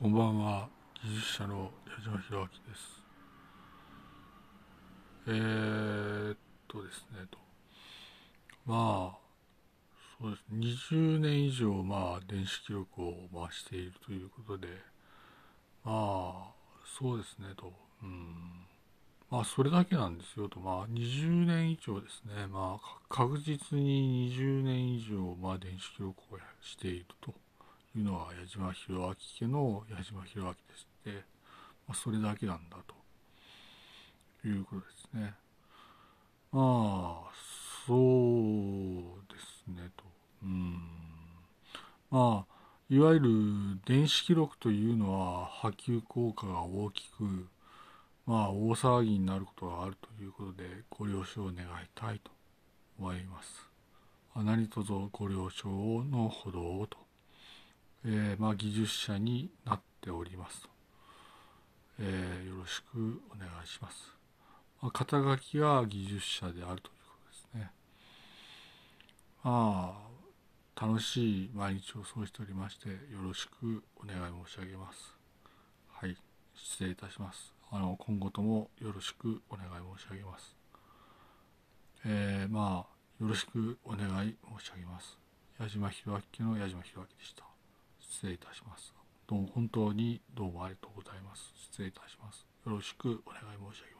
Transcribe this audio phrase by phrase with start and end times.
[0.00, 0.68] こんばんは。
[1.02, 3.02] 技術者の矢島弘明です。
[5.26, 6.36] えー、っ
[6.68, 7.38] とですねと。
[8.64, 9.18] まあ
[10.20, 10.92] そうです。
[10.92, 14.68] 20年以上まあ電子記録を回しているということで。
[15.82, 16.52] まあ
[17.00, 17.72] そうですねと。
[18.00, 18.66] うん。
[19.32, 20.60] まあそれだけなんですよと。
[20.60, 22.46] まあ20年以上ですね。
[22.46, 27.34] まあ確実に20年以上まあ電子記録をしていると。
[27.98, 29.08] いうのは矢島弘
[29.40, 31.10] 明家の矢島弘明ですって、
[31.88, 32.76] まあ、それだけなんだ
[34.42, 35.34] ということですね。
[36.52, 37.32] まあ
[37.86, 40.04] そうですねと。
[40.44, 40.80] うん
[42.10, 42.54] まあ
[42.88, 43.30] いわゆる
[43.84, 47.48] 電子記録というのは波及効果が大きく
[48.26, 51.56] まあ大騒ぎになることがあるということでご了承願い
[51.94, 52.30] たいと
[52.98, 53.66] 思います。
[54.36, 57.07] 何卒ご了承のほどをと
[58.04, 60.68] えー、まあ、技術者になっておりますと、
[62.00, 64.12] えー、よろしくお願いします。
[64.80, 67.70] まあ、肩書きは技術者であるということですね。
[69.42, 69.98] ま
[70.76, 75.16] あ、楽しい毎日を過ごしておりまして、よろしくお願い申し上げます。
[75.88, 76.16] はい、
[76.54, 77.52] 失礼いたします。
[77.70, 80.56] あの、今後ともよろしくお願い申し上げます。
[82.04, 85.18] えー、まあ、よろしくお願い申し上げます。
[85.58, 87.57] 矢島弘明の矢島弘明でした。
[88.08, 88.94] 失礼いたします。
[89.26, 91.52] どうも本当にどうもありがとうございます。
[91.56, 92.46] 失礼いたします。
[92.64, 93.97] よろしくお願い申し上げます。